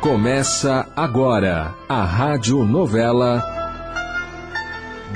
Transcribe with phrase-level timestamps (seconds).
[0.00, 3.42] Começa agora a rádio novela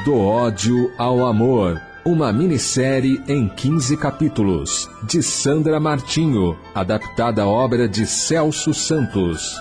[0.04, 1.80] Do ódio ao amor.
[2.04, 9.56] Uma minissérie em 15 capítulos, de Sandra Martinho, adaptada à obra de Celso Santos.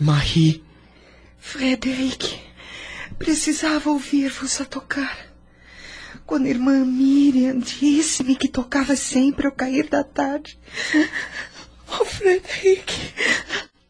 [0.00, 0.62] Marie,
[1.38, 2.45] Frederic,
[3.18, 5.34] precisava ouvir-vos a tocar.
[6.24, 10.58] Quando a irmã Miriam disse-me que tocava sempre ao cair da tarde.
[11.88, 13.14] Oh, Frederic,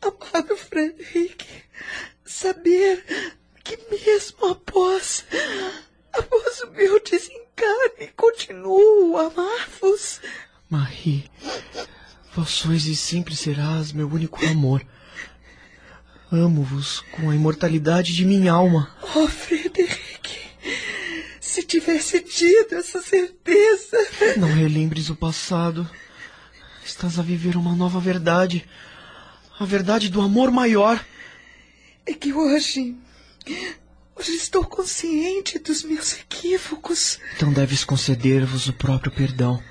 [0.02, 1.46] amado Frederic,
[2.24, 3.04] saber
[3.64, 5.24] que mesmo após,
[6.12, 10.20] após o meu desencarne, continuo a amar-vos.
[10.68, 11.30] Marie,
[12.34, 14.84] vós sois e sempre serás meu único amor.
[16.30, 18.90] Amo-vos com a imortalidade de minha alma.
[19.14, 20.38] Oh, Frederic,
[21.40, 23.96] se tivesse tido essa certeza.
[24.36, 25.88] Não relembres o passado.
[26.84, 28.68] Estás a viver uma nova verdade.
[29.58, 31.04] A verdade do amor maior.
[32.04, 32.96] É que hoje.
[34.16, 37.20] Hoje estou consciente dos meus equívocos.
[37.36, 39.62] Então deves conceder-vos o próprio perdão.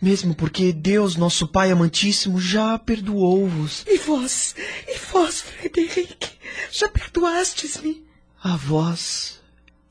[0.00, 3.84] Mesmo porque Deus, nosso Pai amantíssimo, já perdoou-vos.
[3.86, 4.54] E vós,
[4.86, 6.30] e vós, Frederic,
[6.70, 8.04] já perdoastes-me?
[8.42, 9.40] A vós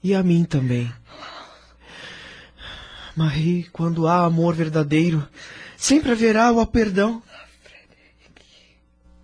[0.03, 0.91] e a mim também.
[3.15, 5.27] Marie, quando há amor verdadeiro,
[5.77, 7.21] sempre haverá o perdão.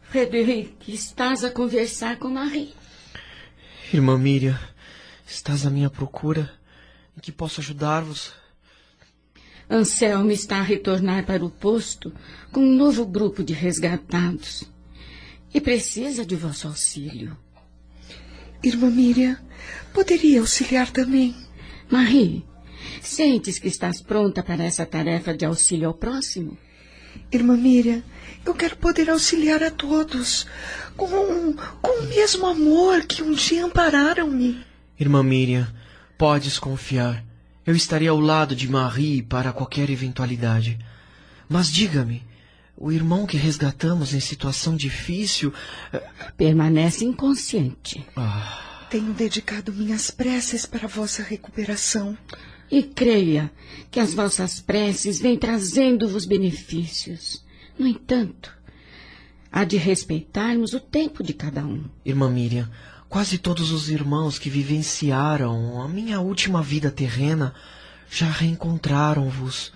[0.03, 2.73] Frederic, estás a conversar com Marie.
[3.94, 4.59] Irmã Miriam,
[5.27, 6.52] estás à minha procura?
[7.17, 8.33] Em que posso ajudar-vos?
[9.70, 12.12] Anselmo está a retornar para o posto
[12.52, 14.64] com um novo grupo de resgatados
[15.53, 17.38] e precisa de vosso auxílio.
[18.64, 19.38] Irmã Miriam,
[19.94, 21.36] poderia auxiliar também.
[21.90, 22.44] Marie,
[23.00, 26.58] sentes que estás pronta para essa tarefa de auxílio ao próximo?
[27.31, 28.03] Irmã Miriam,
[28.44, 30.47] eu quero poder auxiliar a todos
[30.97, 34.63] com, com o mesmo amor que um dia ampararam-me.
[35.00, 35.68] Irmã Miriam,
[36.18, 37.28] podes confiar.
[37.66, 40.80] Eu estarei ao lado de Marie para qualquer eventualidade.
[41.47, 42.24] Mas diga-me,
[42.75, 45.53] o irmão que resgatamos em situação difícil.
[46.38, 48.06] Permanece inconsciente.
[48.16, 52.18] Ah, Tenho dedicado minhas preces para a vossa recuperação.
[52.72, 53.52] E creia
[53.92, 57.44] que as vossas preces vêm trazendo-vos benefícios.
[57.78, 58.56] No entanto,
[59.52, 61.84] há de respeitarmos o tempo de cada um.
[62.06, 62.69] irmã Miriam,
[63.09, 67.53] quase todos os irmãos que vivenciaram a minha última vida terrena
[68.09, 69.74] já reencontraram-vos.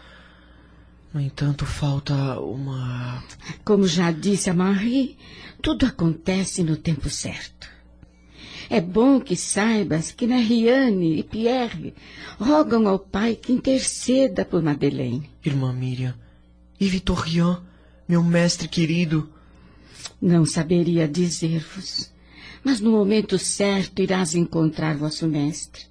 [1.11, 3.23] No entanto, falta uma.
[3.63, 5.17] Como já disse a Marie,
[5.61, 7.67] tudo acontece no tempo certo.
[8.69, 11.93] É bom que saibas que Mariane e Pierre
[12.39, 15.29] rogam ao pai que interceda por Madeleine.
[15.45, 16.15] Irmã Miriam,
[16.79, 17.61] e Vitorian,
[18.07, 19.29] meu mestre querido.
[20.19, 22.12] Não saberia dizer-vos,
[22.63, 25.85] mas no momento certo irás encontrar vosso mestre.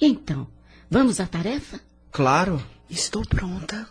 [0.00, 0.46] E então,
[0.90, 1.80] vamos à tarefa?
[2.12, 2.62] Claro.
[2.90, 3.88] Estou pronta.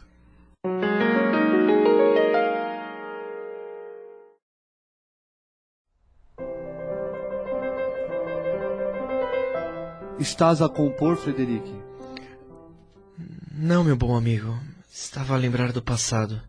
[10.20, 11.72] Estás a compor, Frederic?
[13.52, 14.58] Não, meu bom amigo.
[14.92, 16.42] Estava a lembrar do passado.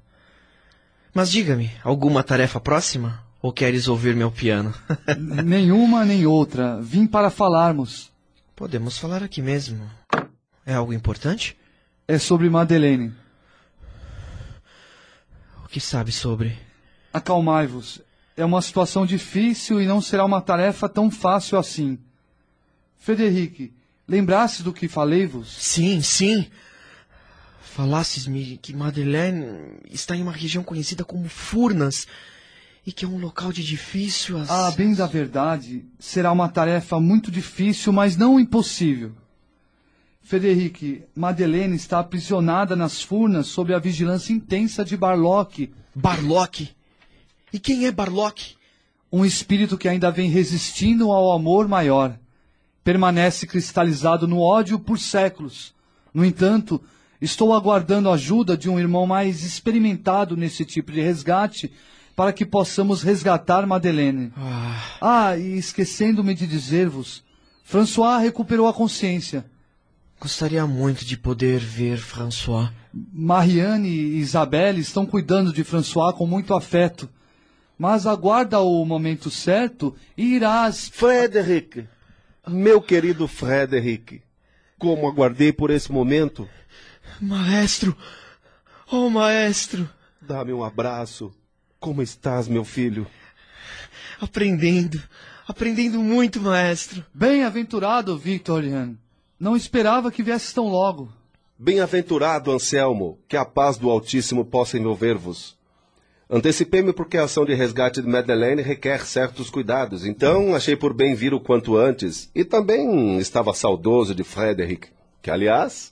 [1.13, 3.28] Mas diga-me, alguma tarefa próxima?
[3.41, 4.75] Ou queres ouvir meu piano?
[5.45, 6.81] Nenhuma nem outra.
[6.81, 8.11] Vim para falarmos.
[8.57, 9.89] Podemos falar aqui mesmo.
[10.67, 11.57] É algo importante?
[12.07, 13.15] É sobre Madeleine.
[15.65, 16.59] O que sabe sobre?
[17.13, 18.01] Acalmai-vos.
[18.37, 21.99] É uma situação difícil e não será uma tarefa tão fácil assim.
[22.99, 23.73] Frederic,
[24.07, 25.53] lembrastes do que falei-vos?
[25.57, 26.47] Sim, sim.
[27.61, 32.07] Falasses-me que Madeleine está em uma região conhecida como Furnas
[32.89, 34.79] e que é um local de difícil acesso.
[34.79, 39.13] bem da verdade, será uma tarefa muito difícil, mas não impossível.
[40.23, 46.71] Frederic, Madeleine está aprisionada nas furnas sob a vigilância intensa de Barlock, Barlock.
[47.53, 48.57] E quem é Barlock?
[49.13, 52.19] um espírito que ainda vem resistindo ao amor maior.
[52.83, 55.75] Permanece cristalizado no ódio por séculos.
[56.15, 56.81] No entanto,
[57.21, 61.71] estou aguardando a ajuda de um irmão mais experimentado nesse tipo de resgate
[62.19, 64.33] para que possamos resgatar Madeleine.
[64.37, 67.23] Ah, Ah, e esquecendo-me de dizer-vos,
[67.63, 69.45] François recuperou a consciência.
[70.21, 72.73] gostaria muito de poder ver François.
[72.93, 77.09] Marianne e Isabelle estão cuidando de François com muito afeto.
[77.79, 80.89] Mas aguarda o momento certo e irás.
[80.93, 81.87] Frederic,
[82.49, 84.21] meu querido Frederic,
[84.77, 86.49] Como aguardei por esse momento.
[87.21, 87.97] Maestro!
[88.91, 89.89] Oh, maestro!
[90.21, 91.33] Dá-me um abraço.
[91.81, 93.07] Como estás, meu filho?
[94.21, 95.01] Aprendendo.
[95.47, 97.05] Aprendendo muito, maestro.
[97.15, 98.97] Bem-aventurado, Victorian.
[99.39, 101.09] Não esperava que viesses tão logo.
[101.57, 105.57] Bem-aventurado, Anselmo, que a paz do Altíssimo possa envolver-vos.
[106.29, 111.15] Antecipei-me porque a ação de resgate de Madeleine requer certos cuidados, então achei por bem
[111.15, 114.89] vir o quanto antes, e também estava saudoso de Frederick,
[115.23, 115.91] que, aliás,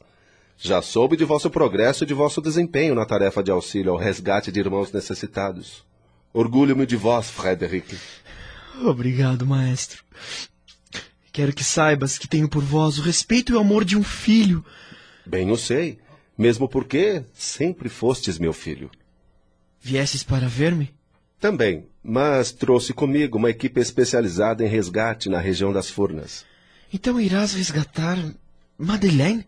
[0.59, 4.51] já soube de vosso progresso e de vosso desempenho na tarefa de auxílio ao resgate
[4.51, 5.85] de irmãos necessitados.
[6.33, 7.97] Orgulho-me de vós, Frederick.
[8.83, 10.03] Obrigado, maestro.
[11.33, 14.65] Quero que saibas que tenho por vós o respeito e o amor de um filho.
[15.25, 15.99] Bem o sei,
[16.37, 18.91] mesmo porque sempre fostes meu filho.
[19.81, 20.95] Viesses para ver-me?
[21.39, 26.45] Também, mas trouxe comigo uma equipe especializada em resgate na região das Furnas.
[26.93, 28.19] Então irás resgatar
[28.79, 29.47] Madeleine?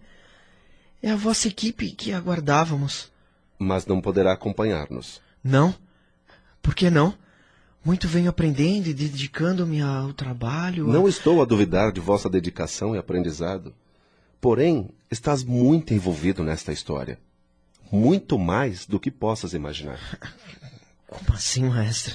[1.03, 3.11] É a vossa equipe que aguardávamos.
[3.59, 5.21] Mas não poderá acompanhar-nos.
[5.43, 5.75] Não?
[6.61, 7.15] Por que não?
[7.85, 10.87] Muito venho aprendendo e dedicando-me ao trabalho.
[10.87, 13.73] Não estou a duvidar de vossa dedicação e aprendizado.
[14.41, 17.19] Porém, estás muito envolvido nesta história.
[17.91, 19.99] Muito mais do que possas imaginar.
[21.07, 22.15] Como assim, maestra?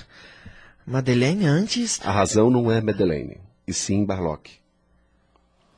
[0.86, 2.00] Madeleine antes.
[2.04, 4.52] A razão não é Madeleine, e sim Barlock.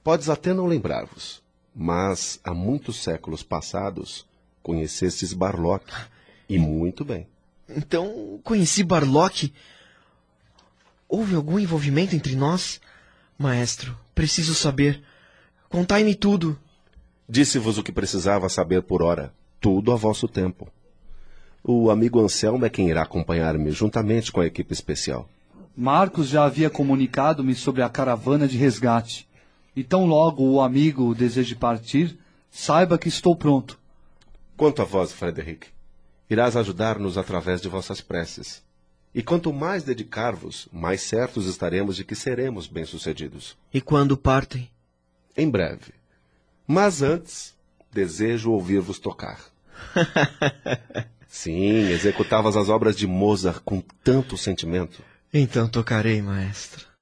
[0.03, 1.41] Podes até não lembrar-vos,
[1.75, 4.25] mas há muitos séculos passados
[4.63, 5.85] conhecestes Barlock.
[6.49, 7.27] E muito bem.
[7.69, 9.53] Então, conheci Barlock.
[11.07, 12.81] Houve algum envolvimento entre nós?
[13.37, 15.03] Maestro, preciso saber.
[15.69, 16.57] Contai-me tudo.
[17.27, 19.33] Disse-vos o que precisava saber por hora.
[19.59, 20.67] Tudo a vosso tempo.
[21.63, 25.27] O amigo Anselmo é quem irá acompanhar-me juntamente com a equipe especial.
[25.75, 29.27] Marcos já havia comunicado-me sobre a caravana de resgate.
[29.75, 32.17] E tão logo o amigo deseje partir,
[32.49, 33.77] saiba que estou pronto.
[34.55, 35.67] Quanto a vós, Frederick,
[36.29, 38.63] irás ajudar-nos através de vossas preces.
[39.13, 43.57] E quanto mais dedicar-vos, mais certos estaremos de que seremos bem-sucedidos.
[43.73, 44.69] E quando partem?
[45.37, 45.93] Em breve.
[46.67, 47.53] Mas antes,
[47.91, 49.39] desejo ouvir-vos tocar.
[51.27, 55.03] Sim, executavas as obras de Mozart com tanto sentimento.
[55.33, 56.94] Então tocarei, maestro.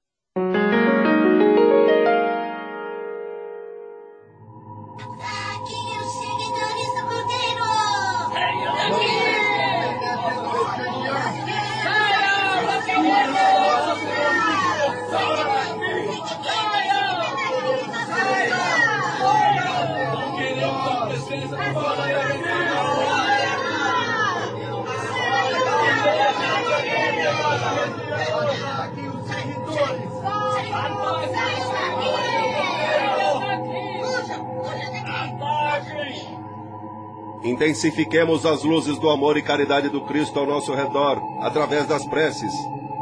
[37.44, 42.50] Intensifiquemos as luzes do amor e caridade do Cristo ao nosso redor, através das preces,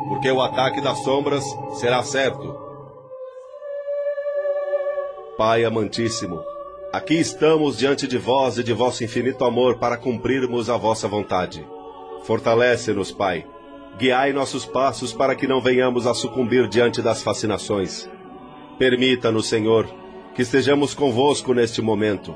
[0.09, 1.45] porque o ataque das sombras
[1.75, 2.53] será certo.
[5.39, 6.43] Pai amantíssimo,
[6.93, 11.65] aqui estamos diante de vós e de vosso infinito amor para cumprirmos a vossa vontade.
[12.25, 13.47] Fortalece-nos, Pai.
[13.97, 18.11] Guiai nossos passos para que não venhamos a sucumbir diante das fascinações.
[18.77, 19.87] Permita-nos, Senhor,
[20.35, 22.35] que estejamos convosco neste momento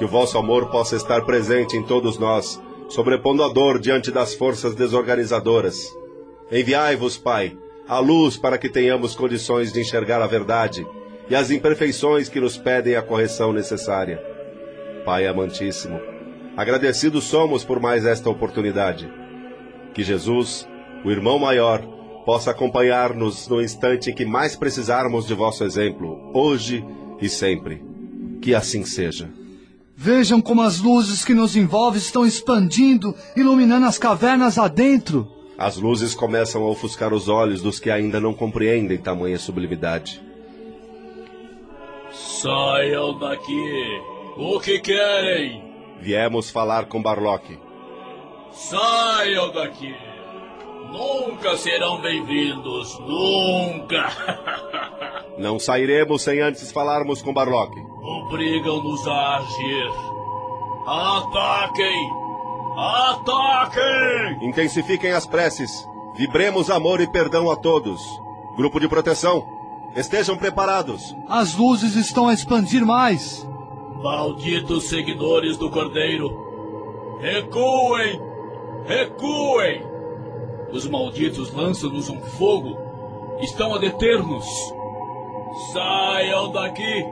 [0.00, 4.34] que o vosso amor possa estar presente em todos nós, sobrepondo a dor diante das
[4.34, 5.94] forças desorganizadoras.
[6.50, 7.54] Enviai-vos, Pai,
[7.86, 10.86] a luz para que tenhamos condições de enxergar a verdade
[11.28, 14.24] e as imperfeições que nos pedem a correção necessária.
[15.04, 16.00] Pai amantíssimo,
[16.56, 19.06] agradecidos somos por mais esta oportunidade.
[19.92, 20.66] Que Jesus,
[21.04, 21.82] o irmão maior,
[22.24, 26.82] possa acompanhar-nos no instante em que mais precisarmos de vosso exemplo, hoje
[27.20, 27.84] e sempre.
[28.40, 29.39] Que assim seja.
[30.02, 35.30] Vejam como as luzes que nos envolvem estão expandindo, iluminando as cavernas adentro.
[35.58, 40.22] As luzes começam a ofuscar os olhos dos que ainda não compreendem tamanha sublimidade.
[42.10, 44.00] Saiam daqui!
[44.38, 45.62] O que querem?
[46.00, 47.58] Viemos falar com Barlock.
[48.52, 49.94] Saiam daqui!
[50.90, 52.98] Nunca serão bem-vindos!
[53.00, 54.08] Nunca!
[55.38, 57.74] Não sairemos sem antes falarmos com Barlock.
[58.02, 59.90] Obrigam-nos a agir!
[60.86, 62.10] Ataquem!
[62.76, 64.48] Ataquem!
[64.48, 65.70] Intensifiquem as preces.
[66.16, 68.00] Vibremos amor e perdão a todos.
[68.56, 69.46] Grupo de proteção,
[69.96, 71.16] estejam preparados.
[71.28, 73.46] As luzes estão a expandir mais.
[74.02, 76.28] Malditos seguidores do Cordeiro!
[77.20, 78.20] Recuem!
[78.86, 79.82] Recuem!
[80.72, 82.76] Os malditos lançam-nos um fogo.
[83.40, 84.46] Estão a deter-nos.
[85.72, 87.04] Saiam daqui!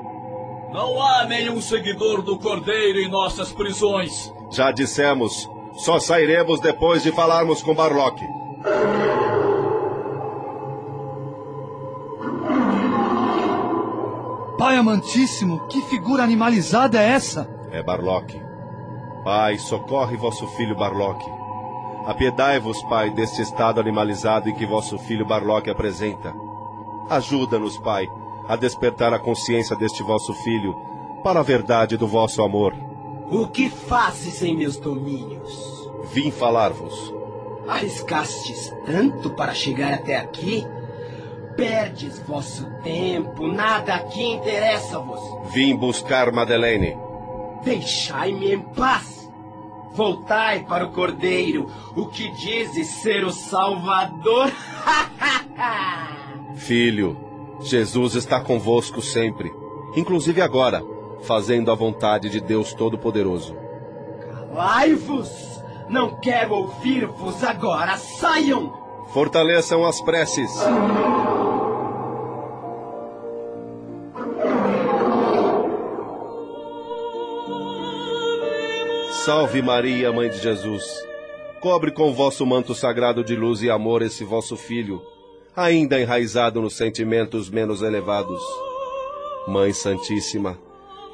[0.73, 4.33] Não há nenhum seguidor do Cordeiro em nossas prisões.
[4.51, 8.23] Já dissemos, só sairemos depois de falarmos com Barlock.
[14.59, 17.49] Pai amantíssimo, que figura animalizada é essa?
[17.71, 18.39] É Barlock.
[19.25, 21.25] Pai, socorre vosso filho Barlock.
[22.07, 26.35] Apiedai-vos, Pai, deste estado animalizado em que vosso filho Barlock apresenta.
[27.09, 28.09] Ajuda-nos, Pai,
[28.49, 30.75] a despertar a consciência deste vosso filho
[31.23, 32.75] para a verdade do vosso amor.
[33.31, 35.91] O que fazes em meus domínios?
[36.13, 37.15] Vim falar-vos.
[37.69, 40.67] Arriscastes tanto para chegar até aqui?
[41.55, 45.21] Perdes vosso tempo, nada aqui interessa-vos.
[45.53, 46.97] Vim buscar Madeleine.
[47.63, 49.29] Deixai-me em paz.
[49.93, 54.51] Voltai para o Cordeiro, o que dizes ser o Salvador.
[56.55, 57.28] Filho,
[57.61, 59.53] Jesus está convosco sempre,
[59.97, 60.85] inclusive agora,
[61.23, 63.57] fazendo a vontade de Deus Todo-Poderoso.
[64.21, 65.59] Calai-vos!
[65.89, 67.97] Não quero ouvir-vos agora.
[67.97, 68.73] Saiam!
[69.09, 70.51] Fortaleçam as preces.
[79.25, 80.85] Salve Maria, Mãe de Jesus.
[81.61, 85.03] Cobre com vosso manto sagrado de luz e amor esse vosso filho,
[85.59, 88.41] ainda enraizado nos sentimentos menos elevados.
[89.49, 90.57] Mãe Santíssima,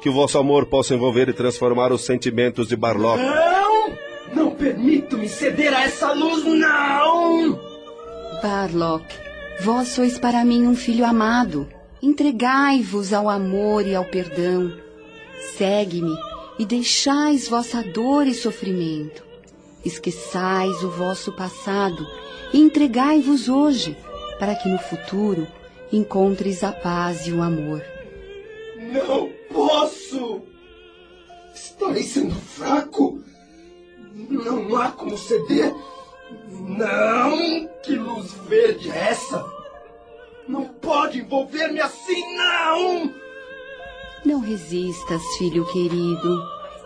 [0.01, 3.23] que o vosso amor possa envolver e transformar os sentimentos de Barlock.
[3.23, 3.97] Não!
[4.35, 7.59] Não permito-me ceder a essa luz, não!
[8.41, 9.05] Barlock,
[9.61, 11.67] vós sois para mim um filho amado.
[11.99, 14.71] Entregai-vos ao amor e ao perdão.
[15.57, 16.15] Segue-me
[16.59, 19.23] e deixais vossa dor e sofrimento.
[19.83, 22.05] Esqueçais o vosso passado
[22.53, 23.97] e entregai-vos hoje,
[24.39, 25.47] para que no futuro
[25.91, 27.83] encontres a paz e o amor.
[28.77, 30.41] Não posso!
[31.53, 33.21] Estarei sendo fraco!
[34.29, 35.73] Não há como ceder!
[36.49, 37.67] Não!
[37.83, 39.45] Que luz verde é essa?
[40.47, 43.13] Não pode envolver-me assim, não!
[44.25, 46.43] Não resistas, filho querido.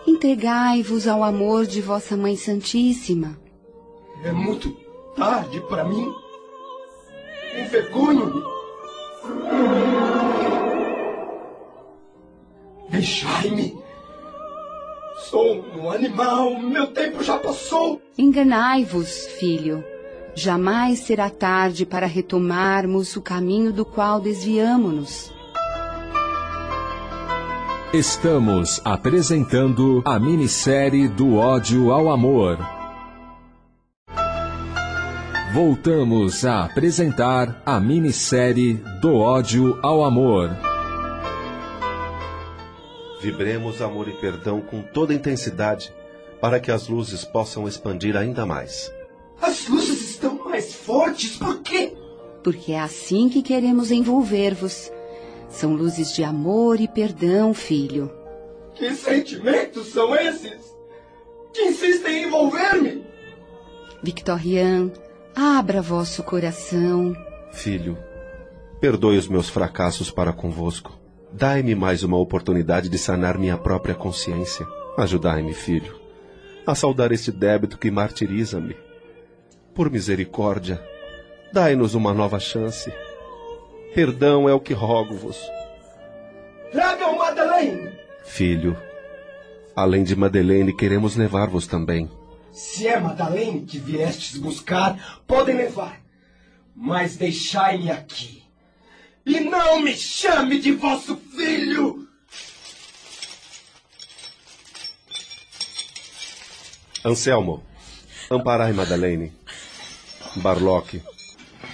[0.07, 3.39] Entregai-vos ao amor de vossa Mãe Santíssima.
[4.23, 4.71] É muito
[5.15, 6.11] tarde para mim.
[7.69, 8.43] Envergonho-me.
[12.89, 13.77] Deixai-me.
[15.29, 16.59] Sou um animal.
[16.59, 18.01] Meu tempo já passou.
[18.17, 19.83] Enganai-vos, filho.
[20.33, 25.31] Jamais será tarde para retomarmos o caminho do qual desviamo-nos.
[27.93, 32.78] Estamos apresentando a minissérie Do ódio ao amor.
[35.51, 40.51] Voltamos a apresentar a minissérie Do ódio ao amor.
[43.19, 45.91] Vibremos amor e perdão com toda intensidade
[46.39, 48.93] para que as luzes possam expandir ainda mais.
[49.41, 51.37] As luzes estão mais fortes.
[51.37, 51.93] Por quê?
[52.43, 54.91] Porque é assim que queremos envolver-vos.
[55.49, 58.11] São luzes de amor e perdão, filho.
[58.75, 60.75] Que sentimentos são esses?
[61.51, 63.03] Que insistem em envolver-me?
[64.03, 64.91] Victorian,
[65.39, 67.15] abra vosso coração.
[67.51, 67.97] Filho,
[68.81, 70.99] perdoe os meus fracassos para convosco.
[71.31, 74.67] Dai-me mais uma oportunidade de sanar minha própria consciência.
[74.97, 75.95] Ajudai-me, filho,
[76.67, 78.75] a saudar este débito que martiriza-me.
[79.73, 80.83] Por misericórdia,
[81.53, 82.91] dai-nos uma nova chance.
[83.95, 85.39] Perdão é o que rogo-vos.
[86.73, 87.91] Tragam Madeleine!
[88.25, 88.75] Filho,
[89.73, 92.09] além de Madeleine, queremos levar-vos também.
[92.51, 96.01] Se é Madeleine que viestes buscar, podem levar.
[96.75, 98.43] Mas deixai-me aqui.
[99.25, 102.07] E não me chame de vosso filho!
[107.05, 107.63] Anselmo,
[108.29, 109.31] amparai Madeleine.
[110.35, 111.01] Barlock,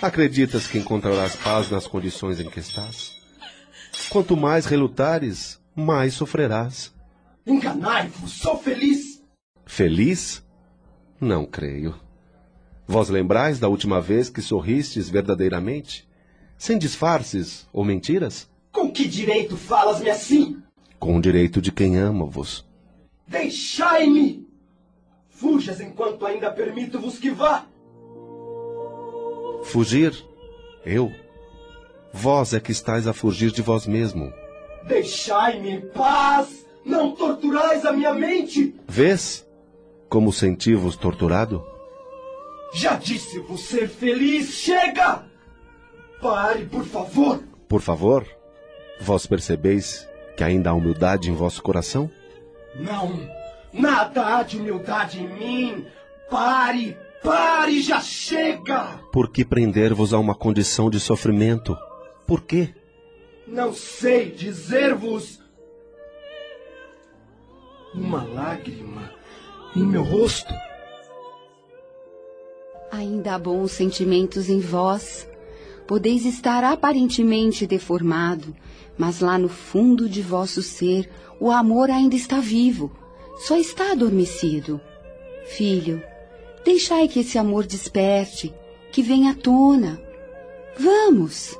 [0.01, 3.15] acreditas que encontrarás paz nas condições em que estás?
[4.09, 6.93] Quanto mais relutares, mais sofrerás.
[7.45, 9.21] Enganai-vos, sou feliz.
[9.65, 10.44] Feliz?
[11.19, 11.95] Não creio.
[12.87, 16.07] Vós lembrais da última vez que sorristes verdadeiramente?
[16.57, 18.49] Sem disfarces ou mentiras?
[18.71, 20.61] Com que direito falas-me assim?
[20.99, 22.65] Com o direito de quem ama-vos.
[23.27, 24.47] Deixai-me!
[25.29, 27.65] Fujas enquanto ainda permito-vos que vá.
[29.63, 30.13] Fugir?
[30.85, 31.11] Eu?
[32.13, 34.31] Vós é que estáis a fugir de vós mesmo.
[34.87, 36.65] Deixai-me em paz!
[36.85, 38.75] Não torturais a minha mente!
[38.87, 39.45] Vês
[40.15, 41.61] como senti-vos torturado?
[42.73, 44.49] Já disse-vos ser feliz!
[44.53, 45.25] Chega!
[46.21, 47.43] Pare, por favor!
[47.67, 48.25] Por favor,
[49.01, 50.07] vós percebeis
[50.37, 52.09] Que ainda há humildade em vosso coração?
[52.75, 53.29] Não,
[53.73, 55.85] nada há de humildade em mim.
[56.29, 59.01] Pare, pare, já chega!
[59.11, 61.77] Por que prender-vos a uma condição de sofrimento?
[62.25, 62.73] Por quê?
[63.45, 65.41] Não sei dizer-vos.
[67.93, 69.11] Uma lágrima
[69.75, 70.53] em meu rosto.
[72.91, 75.27] Ainda há bons sentimentos em vós.
[75.85, 78.55] Podeis estar aparentemente deformado,
[78.97, 82.91] mas lá no fundo de vosso ser o amor ainda está vivo,
[83.37, 84.81] só está adormecido.
[85.45, 86.01] Filho,
[86.63, 88.53] deixai que esse amor desperte,
[88.91, 90.01] que venha à tona.
[90.79, 91.55] Vamos!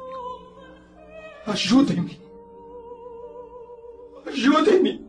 [1.46, 2.20] Ajudem-me!
[4.26, 5.05] Ajudem-me!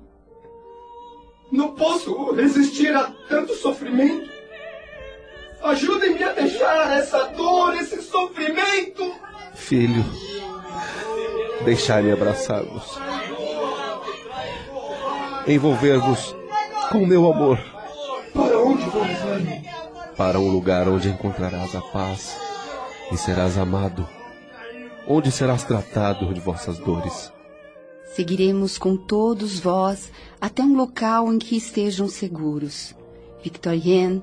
[1.50, 4.28] Não posso resistir a tanto sofrimento.
[5.62, 9.14] Ajudem-me a deixar essa dor, esse sofrimento.
[9.54, 10.04] Filho,
[11.64, 12.98] deixai-me abraçar-vos.
[15.46, 16.36] Envolver-vos
[16.90, 17.58] com o meu amor.
[18.32, 19.64] Para onde vou levar-me?
[20.16, 22.36] Para um lugar onde encontrarás a paz
[23.12, 24.06] e serás amado.
[25.06, 27.32] Onde serás tratado de vossas dores.
[28.14, 30.10] Seguiremos com todos vós
[30.40, 32.94] até um local em que estejam seguros.
[33.42, 34.22] Victorien,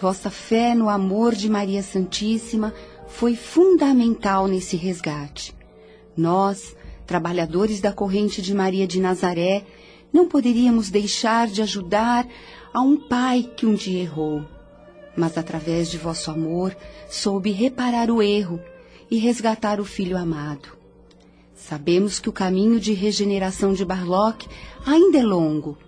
[0.00, 2.72] vossa fé no amor de Maria Santíssima
[3.08, 5.54] foi fundamental nesse resgate.
[6.16, 6.76] Nós,
[7.06, 9.64] trabalhadores da corrente de Maria de Nazaré,
[10.12, 12.26] não poderíamos deixar de ajudar
[12.72, 14.44] a um pai que um dia errou.
[15.16, 16.74] Mas através de vosso amor,
[17.08, 18.60] soube reparar o erro
[19.10, 20.83] e resgatar o filho amado.
[21.66, 24.46] Sabemos que o caminho de regeneração de Barlock
[24.84, 25.78] ainda é longo,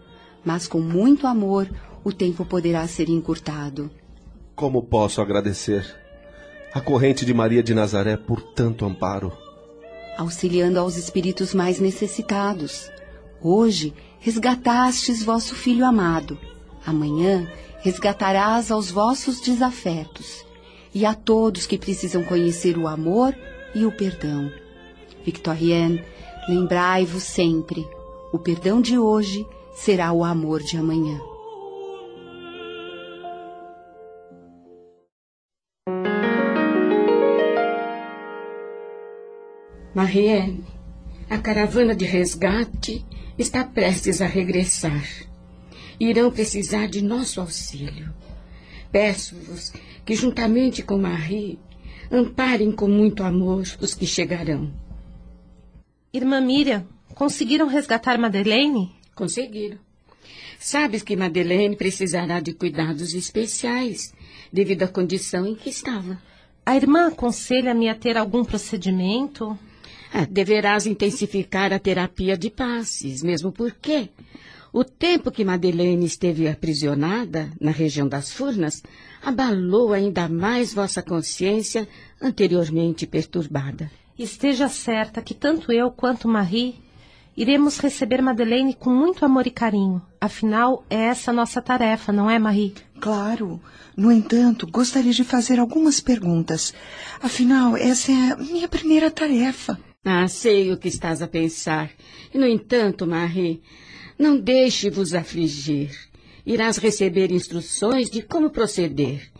[0.43, 1.69] mas com muito amor
[2.03, 3.91] o tempo poderá ser encurtado.
[4.55, 5.85] Como posso agradecer
[6.73, 9.31] a corrente de Maria de Nazaré por tanto amparo?
[10.17, 12.91] Auxiliando aos espíritos mais necessitados.
[13.43, 16.39] Hoje resgatastes vosso filho amado.
[16.87, 20.43] Amanhã resgatarás aos vossos desafetos
[20.95, 23.37] e a todos que precisam conhecer o amor
[23.75, 24.51] e o perdão.
[25.27, 26.01] Victorien,
[26.49, 27.85] lembrai-vos sempre:
[28.33, 31.21] o perdão de hoje será o amor de amanhã.
[39.93, 40.63] Marielle,
[41.29, 43.05] a caravana de resgate
[43.37, 45.05] está prestes a regressar.
[45.99, 48.15] Irão precisar de nosso auxílio.
[48.93, 49.73] Peço-vos
[50.05, 51.59] que, juntamente com Marie,
[52.13, 54.86] amparem com muito amor os que chegarão.
[56.17, 56.83] Irmã Miriam,
[57.15, 58.91] conseguiram resgatar Madeleine?
[59.15, 59.79] Conseguiram.
[60.59, 64.15] Sabes que Madeleine precisará de cuidados especiais,
[64.51, 66.19] devido à condição em que estava.
[66.65, 69.59] A irmã aconselha-me a ter algum procedimento?
[70.11, 74.09] Ah, deverás intensificar a terapia de passes, mesmo porque
[74.73, 78.83] o tempo que Madeleine esteve aprisionada na região das Furnas
[79.23, 81.87] abalou ainda mais vossa consciência
[82.23, 83.91] anteriormente perturbada.
[84.19, 86.81] Esteja certa que tanto eu quanto Marie
[87.37, 90.01] iremos receber Madeleine com muito amor e carinho.
[90.19, 92.73] Afinal, é essa a nossa tarefa, não é, Marie?
[92.99, 93.61] Claro.
[93.95, 96.73] No entanto, gostaria de fazer algumas perguntas.
[97.21, 99.79] Afinal, essa é a minha primeira tarefa.
[100.03, 101.91] Ah, sei o que estás a pensar.
[102.33, 103.61] E, no entanto, Marie,
[104.19, 105.91] não deixe vos afligir.
[106.47, 109.31] Irás receber instruções de como proceder.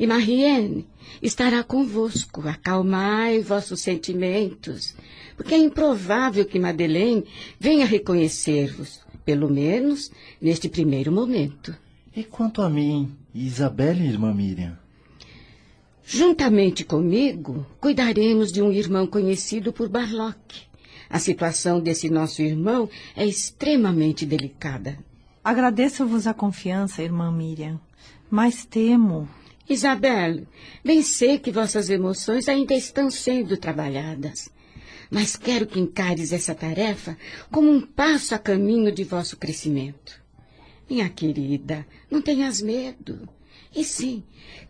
[0.00, 0.86] E Marienne
[1.20, 2.48] estará convosco.
[2.48, 4.96] Acalmai vossos sentimentos,
[5.36, 7.26] porque é improvável que Madeleine
[7.58, 10.10] venha reconhecer-vos, pelo menos
[10.40, 11.76] neste primeiro momento.
[12.16, 14.78] E quanto a mim, Isabelle, irmã Miriam?
[16.02, 20.62] Juntamente comigo, cuidaremos de um irmão conhecido por Barlock.
[21.10, 24.98] A situação desse nosso irmão é extremamente delicada.
[25.44, 27.78] Agradeço-vos a confiança, irmã Miriam,
[28.30, 29.28] mas temo.
[29.72, 30.48] Isabel,
[30.84, 34.50] bem sei que vossas emoções ainda estão sendo trabalhadas,
[35.08, 37.16] mas quero que encares essa tarefa
[37.52, 40.20] como um passo a caminho de vosso crescimento.
[40.90, 43.28] Minha querida, não tenhas medo.
[43.72, 44.24] E sim,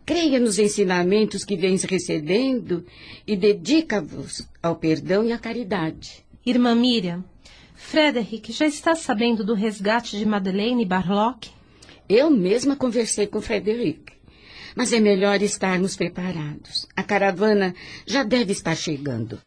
[0.05, 2.85] creia nos ensinamentos que vens recebendo
[3.25, 6.23] e dedica-vos ao perdão e à caridade.
[6.45, 7.25] Irmã Miriam,
[7.73, 11.49] Frederick já está sabendo do resgate de Madeleine Barlock?
[12.07, 14.10] Eu mesma conversei com Frederick.
[14.75, 16.87] Mas é melhor estarmos preparados.
[16.95, 17.73] A caravana
[18.05, 19.39] já deve estar chegando.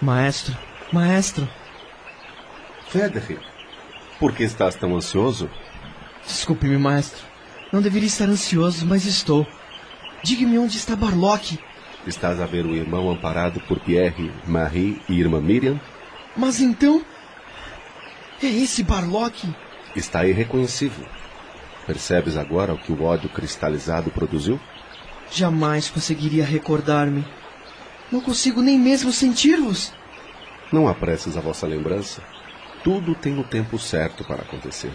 [0.00, 0.56] Maestro,
[0.92, 1.48] maestro.
[2.88, 3.38] Frederick,
[4.18, 5.50] por que estás tão ansioso?
[6.26, 7.22] Desculpe-me, maestro.
[7.72, 9.46] Não deveria estar ansioso, mas estou.
[10.22, 11.58] Diga-me onde está Barlock.
[12.06, 15.80] Estás a ver o irmão amparado por Pierre, Marie e irmã Miriam?
[16.36, 17.04] Mas então.
[18.42, 19.52] É esse Barlock?
[19.98, 21.04] Está irreconhecível.
[21.84, 24.60] Percebes agora o que o ódio cristalizado produziu?
[25.28, 27.26] Jamais conseguiria recordar-me.
[28.10, 29.92] Não consigo nem mesmo sentir-vos.
[30.72, 32.22] Não apresses a vossa lembrança.
[32.84, 34.92] Tudo tem o tempo certo para acontecer.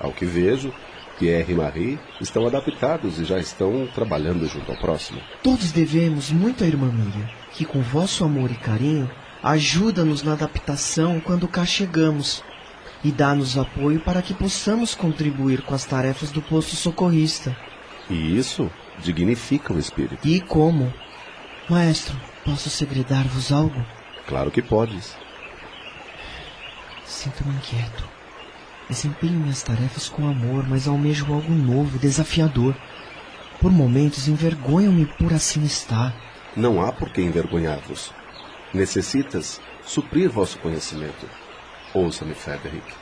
[0.00, 0.72] Ao que vejo,
[1.18, 5.20] Pierre e Marie estão adaptados e já estão trabalhando junto ao próximo.
[5.42, 9.10] Todos devemos muito à irmã Miriam, que com vosso amor e carinho
[9.42, 12.42] ajuda-nos na adaptação quando cá chegamos
[13.04, 17.54] e dá-nos apoio para que possamos contribuir com as tarefas do posto socorrista.
[18.08, 20.26] E isso dignifica o espírito.
[20.26, 20.92] E como?
[21.68, 23.84] Maestro, posso segredar-vos algo?
[24.26, 25.14] Claro que podes.
[27.04, 28.08] Sinto-me inquieto.
[28.88, 32.74] Desempenho minhas tarefas com amor, mas almejo algo novo, desafiador.
[33.60, 36.14] Por momentos envergonho-me por assim estar.
[36.56, 38.12] Não há por que envergonhar-vos.
[38.72, 41.43] Necessitas suprir vosso conhecimento.
[41.94, 42.92] Ouça-me, Frederick.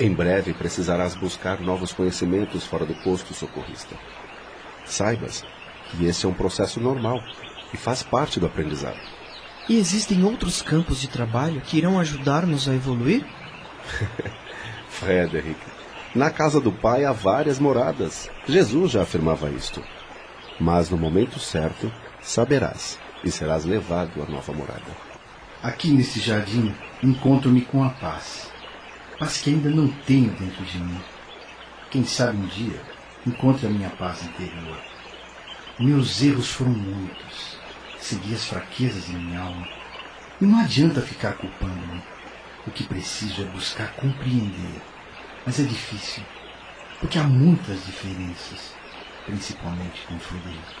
[0.00, 3.94] Em breve precisarás buscar novos conhecimentos fora do posto socorrista.
[4.84, 5.44] Saibas
[5.90, 7.20] que esse é um processo normal
[7.72, 8.98] e faz parte do aprendizado.
[9.68, 13.24] E existem outros campos de trabalho que irão ajudar-nos a evoluir?
[14.90, 15.60] Frederick,
[16.14, 18.28] na casa do Pai há várias moradas.
[18.48, 19.82] Jesus já afirmava isto.
[20.58, 25.13] Mas no momento certo, saberás e serás levado à nova morada.
[25.64, 28.52] Aqui nesse jardim encontro-me com a paz.
[29.18, 31.00] Paz que ainda não tenho dentro de mim.
[31.90, 32.78] Quem sabe um dia
[33.26, 34.78] encontre a minha paz interior.
[35.80, 37.56] Meus erros foram muitos.
[37.98, 39.66] Segui as fraquezas em minha alma.
[40.38, 42.02] E não adianta ficar culpando-me.
[42.66, 44.82] O que preciso é buscar compreender.
[45.46, 46.22] Mas é difícil,
[47.00, 48.74] porque há muitas diferenças,
[49.24, 50.74] principalmente com Frederic.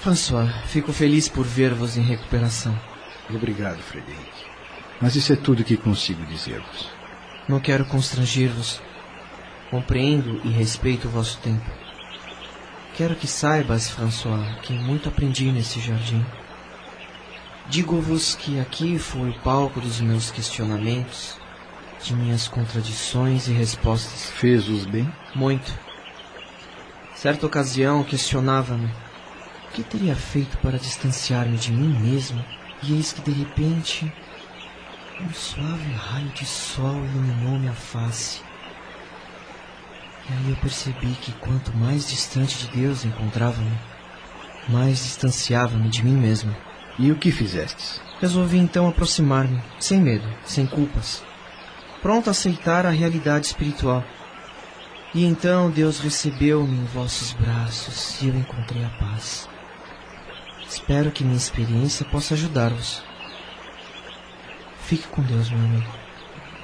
[0.00, 2.76] François, fico feliz por ver-vos em recuperação.
[3.30, 4.32] Obrigado, Frederic.
[5.00, 6.88] Mas isso é tudo que consigo dizer-vos.
[7.48, 8.80] Não quero constrangir-vos.
[9.70, 11.68] Compreendo e respeito o vosso tempo.
[12.96, 16.24] Quero que saibas, François, que muito aprendi nesse jardim.
[17.68, 21.36] Digo-vos que aqui foi o palco dos meus questionamentos,
[22.02, 24.30] de minhas contradições e respostas.
[24.30, 25.12] Fez-os bem?
[25.34, 25.72] Muito.
[27.16, 32.42] Certa ocasião questionava-me o que teria feito para distanciar-me de mim mesmo,
[32.82, 34.12] e eis que de repente
[35.20, 38.42] um suave raio de sol iluminou-me a face.
[40.28, 43.78] E aí eu percebi que quanto mais distante de Deus encontrava-me,
[44.68, 46.54] mais distanciava-me de mim mesmo.
[46.98, 48.00] E o que fizestes?
[48.20, 51.22] Resolvi então aproximar-me, sem medo, sem culpas,
[52.02, 54.04] pronto a aceitar a realidade espiritual.
[55.14, 59.48] E então Deus recebeu-me em vossos braços e eu encontrei a paz.
[60.68, 63.02] Espero que minha experiência possa ajudar-vos.
[64.86, 65.92] Fique com Deus, meu amigo.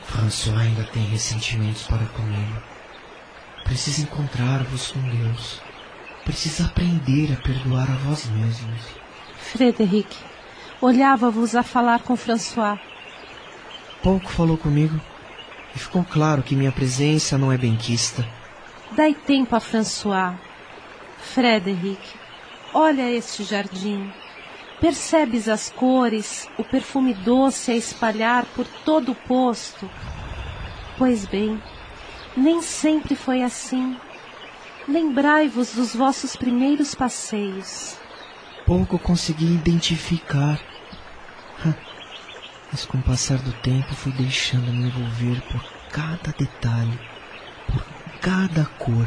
[0.05, 2.63] François ainda tem ressentimentos para comigo.
[3.65, 5.61] Precisa encontrar-vos com Deus.
[6.25, 8.81] Precisa aprender a perdoar a vós mesmos.
[9.39, 10.17] Frederic,
[10.81, 12.79] olhava-vos a falar com François.
[14.03, 15.01] Pouco falou comigo
[15.75, 18.27] e ficou claro que minha presença não é benquista.
[18.93, 20.35] Dai tempo a François.
[21.19, 22.01] Frederic,
[22.75, 24.13] olha este jardim.
[24.81, 29.89] Percebes as cores, o perfume doce a espalhar por todo o posto?
[30.99, 31.63] Pois bem,
[32.37, 33.97] nem sempre foi assim.
[34.89, 37.97] Lembrai-vos dos vossos primeiros passeios.
[38.67, 40.61] Pouco consegui identificar.
[42.73, 46.99] Mas com o passar do tempo fui deixando-me envolver por cada detalhe,
[47.67, 47.85] por
[48.21, 49.07] cada cor,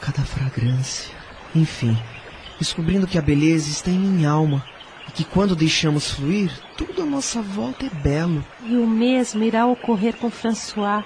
[0.00, 1.21] cada fragrância,
[1.54, 1.96] enfim,
[2.58, 4.64] descobrindo que a beleza está em minha alma
[5.08, 8.44] e que quando deixamos fluir, tudo à nossa volta é belo.
[8.64, 11.04] E o mesmo irá ocorrer com François.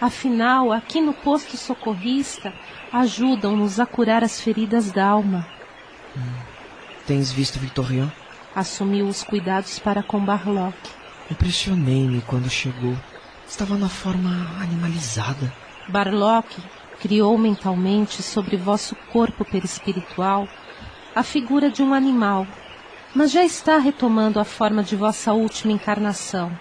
[0.00, 2.52] Afinal, aqui no posto socorrista,
[2.92, 5.46] ajudam-nos a curar as feridas da alma.
[6.16, 6.22] Hum.
[7.06, 8.12] Tens visto Victorian?
[8.54, 10.76] Assumiu os cuidados para com Barlock.
[11.30, 12.96] Impressionei-me quando chegou.
[13.46, 15.52] Estava na forma animalizada.
[15.88, 16.54] Barlock
[17.00, 20.48] criou mentalmente sobre vosso corpo perispiritual
[21.14, 22.46] a figura de um animal,
[23.14, 26.56] mas já está retomando a forma de vossa última encarnação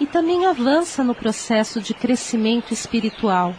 [0.00, 3.54] e também avança no processo de crescimento espiritual.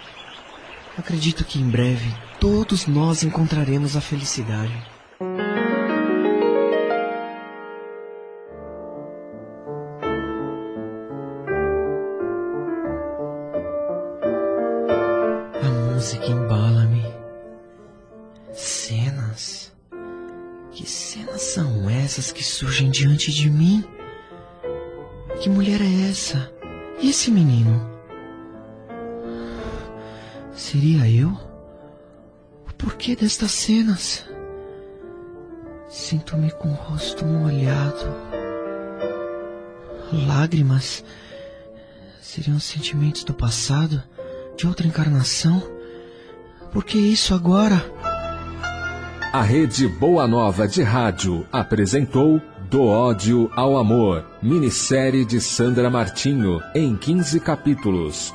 [0.97, 4.92] Acredito que em breve todos nós encontraremos a felicidade.
[16.03, 17.01] A música embala-me.
[18.51, 19.71] Cenas.
[20.85, 23.85] cenas são essas que surgem diante de mim?
[25.41, 26.51] Que mulher é essa?
[26.99, 27.89] E esse menino?
[30.53, 31.29] Seria eu?
[32.69, 34.25] O porquê destas cenas?
[35.87, 38.13] Sinto-me com o rosto molhado.
[40.27, 41.01] Lágrimas
[42.21, 44.03] seriam sentimentos do passado,
[44.57, 45.72] de outra encarnação?
[46.73, 47.85] Por que isso agora?
[49.31, 56.59] A Rede Boa Nova de Rádio apresentou Do Ódio ao Amor, minissérie de Sandra Martinho,
[56.73, 58.33] em 15 capítulos.